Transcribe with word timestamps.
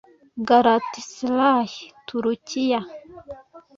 Galatasaray 0.47 1.71
(Turukiya) 2.07 2.79